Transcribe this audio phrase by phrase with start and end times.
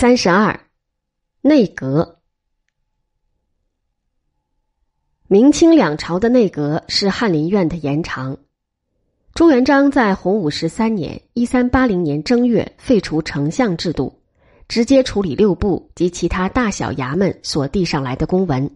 [0.00, 0.58] 三十二，
[1.42, 2.20] 内阁。
[5.28, 8.38] 明清两朝的内阁是翰林院的延长。
[9.34, 14.18] 朱元璋在洪武十三年（一三八零年）正月废除丞相制度，
[14.68, 18.74] 直接处理六部及其他大小衙门所递上来的公文，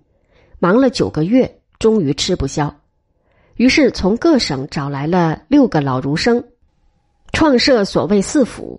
[0.59, 2.82] 忙了九个月，终于吃不消。
[3.54, 6.45] 于是从各省找来了六个老儒生，
[7.32, 8.79] 创设所谓四府。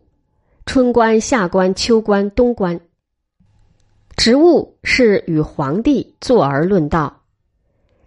[0.66, 2.78] 春官、夏官、秋官、冬官，
[4.18, 7.22] 职务是与皇帝坐而论道，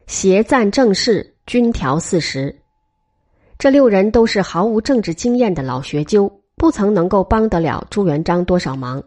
[0.06, 2.55] 协赞政事，均调四时。
[3.59, 9.02] 这六人都是毫无政治经验的老学究，不曾能够帮得了朱元璋多少忙。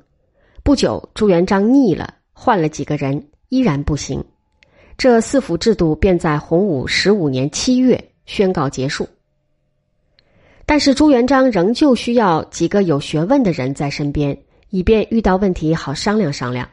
[0.64, 4.24] 不久，朱元璋腻了，换了几个人，依然不行。
[4.98, 9.08] 这四府制度便在洪武十五年七月宣告结束。
[10.72, 14.38] 但是朱元璋仍旧需要几个有学问的人在身边，
[14.70, 16.70] 以便遇到问题好商量商量。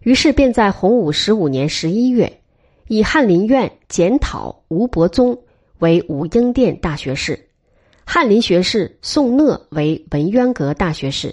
[0.00, 2.40] 于是便在洪武十五年十一月，
[2.88, 5.38] 以翰林院检讨吴伯宗
[5.78, 7.38] 为武英殿大学士，
[8.04, 11.32] 翰林学士宋讷为文渊阁大学士，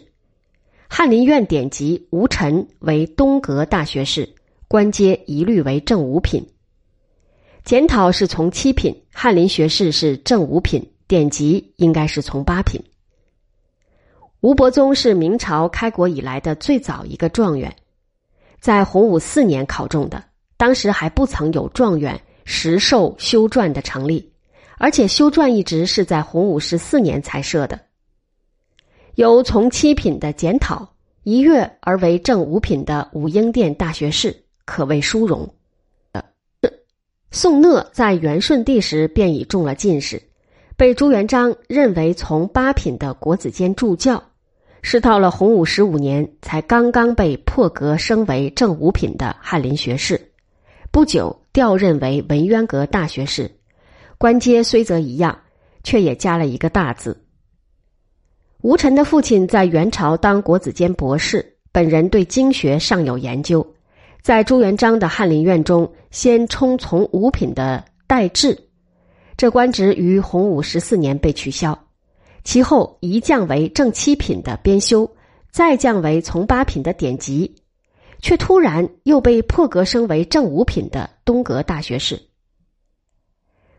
[0.87, 4.29] 翰林院典籍吴臣为东阁大学士，
[4.67, 6.47] 官阶一律为正五品。
[7.63, 10.91] 检讨是从七品，翰林学士是正五品。
[11.07, 12.83] 典籍应该是从八品。
[14.41, 17.75] 吴伯宗是明朝开国以来的最早一个状元，
[18.59, 20.23] 在洪武四年考中的，
[20.57, 24.31] 当时还不曾有状元实授修撰的成立，
[24.77, 27.79] 而且修撰一直是在洪武十四年才设的。
[29.15, 35.49] 由从七品的检讨一跃而为正五品的武英殿大学士，可谓殊荣。
[37.31, 40.21] 宋讷在元顺帝时便已中了进士。
[40.77, 44.23] 被朱元璋认为从八品的国子监助教，
[44.83, 50.31] 是到了洪武十五年才刚刚被破格升为正五品的翰林学士，
[50.91, 53.49] 不久调任为文渊阁大学士，
[54.19, 55.35] 官阶虽则一样，
[55.83, 57.19] 却也加了一个大字。
[58.61, 63.65] 吴臣的父亲在元朝当国子监博士，本人对经学尚有研究，
[64.21, 68.55] 在朱元璋的翰林院中先充从五品的代制。
[69.37, 71.77] 这官职于洪武十四年被取消，
[72.43, 75.07] 其后一降为正七品的编修，
[75.51, 77.53] 再降为从八品的典籍，
[78.19, 82.19] 却突然又被破格升为正五品的东阁大学士。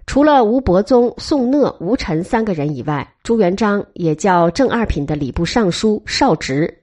[0.06, 6.82] 除了吴伯宗、宋讷、吴臣三个人以外，朱元璋也叫正二品的礼部尚书少职，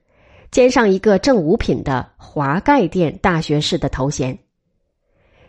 [0.50, 4.38] 兼上一个正五品的华盖殿大学士的头衔。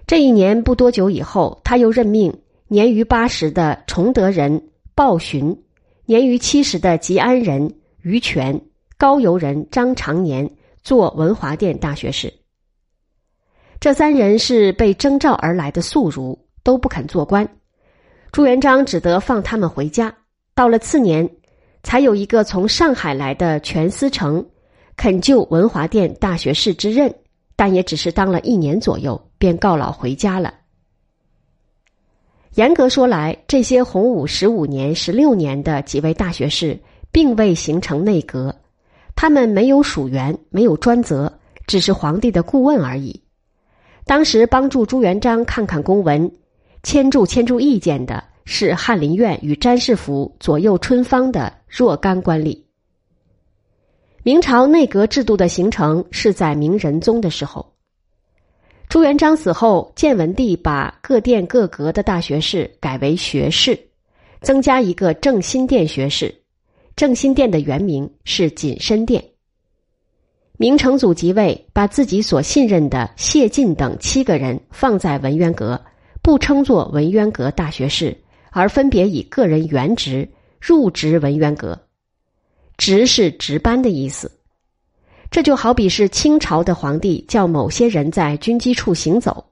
[0.07, 2.33] 这一年不多久以后，他又任命。
[2.69, 4.61] 年逾八十的崇德人
[4.93, 5.57] 鲍洵，
[6.05, 8.59] 年逾七十的吉安人于权，
[8.97, 10.49] 高邮人张长年
[10.83, 12.33] 做文华殿大学士。
[13.79, 17.47] 这三人是被征召而来的宿儒，都不肯做官。
[18.33, 20.13] 朱元璋只得放他们回家。
[20.53, 21.29] 到了次年，
[21.83, 24.45] 才有一个从上海来的全思成，
[24.97, 27.15] 肯就文华殿大学士之任，
[27.55, 30.53] 但也只是当了一年左右，便告老回家了。
[32.55, 36.79] 严格说来，这些洪武十五年、十六年的几位大学士，
[37.11, 38.55] 并未形成内阁，
[39.15, 41.31] 他们没有属员，没有专责，
[41.67, 43.21] 只是皇帝的顾问而已。
[44.05, 46.31] 当时帮助朱元璋看看公文、
[46.81, 52.59] 签注签注意见的是翰林院与詹事府左右春芳的若干官吏。
[54.23, 57.73] 明朝内阁制度的形成是在明仁宗的时候。
[58.89, 63.77] 朱元璋死后，建文帝把各殿各阁的大学士改为学士，
[64.39, 66.33] 增加一个正心殿学士。
[66.95, 69.23] 正心殿的原名是谨身殿。
[70.57, 75.79] 明成祖即位，把自己所信任的谢晋等七个人放在文渊阁，
[76.21, 78.17] 不称作文渊阁大学士，
[78.51, 80.27] 而分别以个人原职
[80.61, 81.77] 入职文渊阁。
[82.77, 84.31] 职是值班的意思。
[85.29, 89.45] 这就好比是清朝的皇帝叫某些人在军机处行走。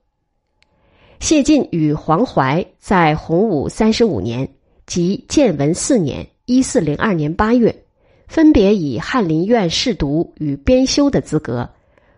[1.19, 4.47] 谢晋与黄淮在洪武三十五年
[4.85, 7.83] 即建文四年（一四零二年八月），
[8.27, 11.69] 分别以翰林院侍读与编修的资格，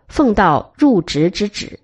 [0.07, 1.79] 奉到入职之旨。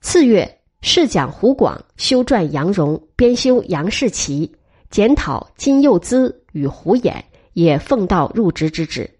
[0.00, 4.52] 次月，侍讲胡广修撰杨荣，编修杨士奇，
[4.90, 7.22] 检讨金幼滋与胡衍，
[7.52, 9.10] 也奉到入职之旨。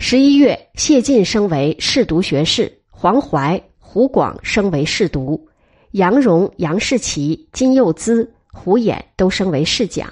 [0.00, 5.48] 十一月，谢晋升为侍读学士，黄怀、胡广升为侍读，
[5.90, 10.08] 杨荣、杨士奇、金幼滋、胡衍都升为侍讲。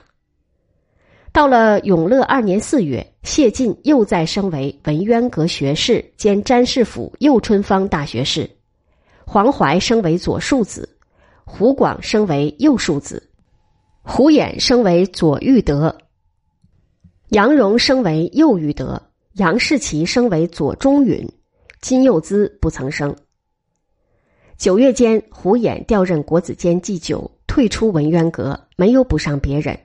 [1.32, 8.50] 到了永乐二年四月，谢晋又再升为文渊阁学士兼詹事府右春芳大学士，
[9.24, 10.98] 黄怀升为左庶子，
[11.44, 13.30] 胡广升为右庶子，
[14.02, 15.96] 胡衍升为左御德，
[17.28, 19.00] 杨荣升为右御德，
[19.36, 21.30] 杨士奇升为左中允，
[21.82, 23.14] 金幼滋不曾升。
[24.56, 29.78] 九月间，胡衍调任国子监祭酒，退出文渊阁，没有补上别人。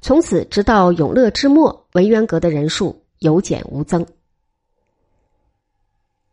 [0.00, 4.06] 从此直到永乐之末，文渊阁的人数有减无增。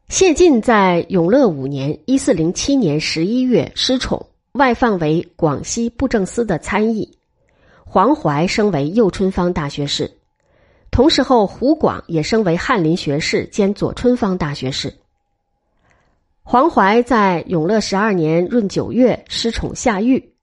[0.07, 7.17] 谢晋在永乐五年（一四零七年）十一月失宠，外放为广西布政司的参议。
[7.83, 10.09] 黄淮升为右春芳大学士，
[10.95, 14.93] 同时后胡广也升为翰林学士兼左春芳大学士。
[16.41, 20.33] 黄淮在永乐十二年闰九月失宠下狱，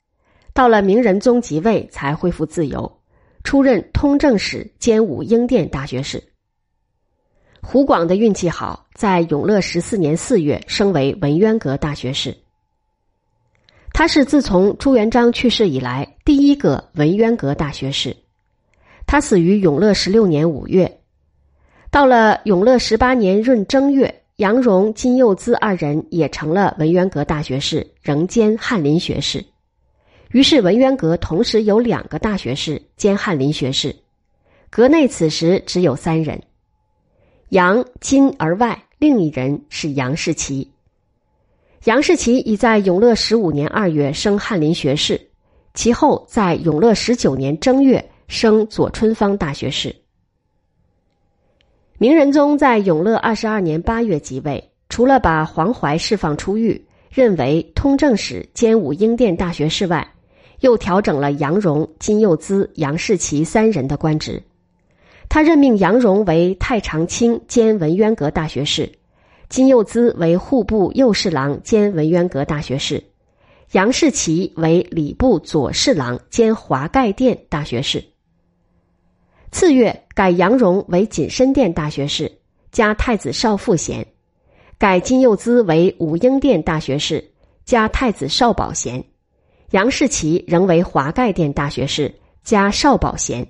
[0.52, 3.00] 到了明仁宗即位才恢复自由，
[3.42, 6.22] 出任通政使兼武英殿大学士。
[7.62, 12.36] 胡广的运气好，在永乐十四年四月升为文渊阁大学士。
[13.94, 18.14] 他是自从朱元璋去世以来第一个文渊阁大学士。
[19.12, 21.00] 他死于永乐十六年五月。
[21.90, 24.22] 到了永乐十八年闰正月。
[24.36, 29.44] 杨荣、金幼滋二人也成了文渊阁大学士，仍兼翰林学士。
[30.30, 33.94] 于是文渊阁同时有两个大学士兼翰林学士。
[34.70, 36.42] 阁内此时只有三人，
[37.50, 40.72] 杨、金而外，另一人是杨士奇。
[41.84, 45.20] 杨士奇已在永乐十五年二月升翰林学士，
[45.74, 49.94] 其后在永乐十九年正月升左春芳大学士。
[51.98, 60.06] 明仁宗在永乐二十二年八月即位，除了把黄怀释放出狱，任为通政使兼武英殿大学士外，
[60.60, 64.42] 又调整了杨荣、金幼滋、杨士奇三人的官职。
[65.28, 68.90] 他任命杨荣为太常卿兼文渊阁大学士，
[69.48, 73.02] 金幼滋为户部右侍郎兼文渊阁大学士，
[73.70, 78.02] 杨士奇为礼部左侍郎兼华盖殿大学士。
[79.52, 82.40] 次月改杨荣为锦深殿大学士，
[82.72, 84.02] 加太子少傅衔；
[84.78, 87.22] 改金幼孜为武英殿大学士，
[87.66, 88.98] 加太子少保衔；
[89.70, 92.12] 杨士奇仍为华盖殿大学士，
[92.42, 93.46] 加少保衔。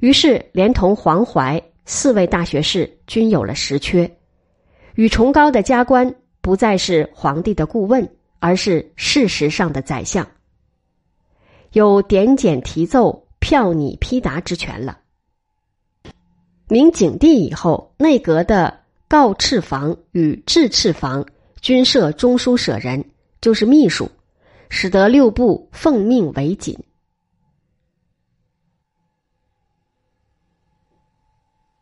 [0.00, 4.10] 于是，连同黄淮四位大学士均有了实缺，
[4.94, 8.08] 与崇高的加官不再是皇帝的顾问，
[8.38, 10.26] 而是事实上的宰相，
[11.72, 13.28] 有点检提奏。
[13.42, 15.00] 票拟批答之权了。
[16.68, 18.78] 明景帝以后，内阁的
[19.08, 21.26] 告敕房与制敕房
[21.60, 23.04] 均设中书舍人，
[23.40, 24.08] 就是秘书，
[24.70, 26.78] 使得六部奉命为谨。